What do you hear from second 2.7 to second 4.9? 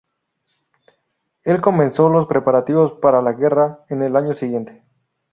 para la guerra en el año siguiente.